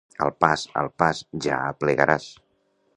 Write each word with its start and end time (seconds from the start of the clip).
Al 0.27 0.31
pas, 0.43 0.63
al 0.81 0.89
pas, 1.03 1.21
ja 1.47 1.61
aplegaràs. 1.75 2.31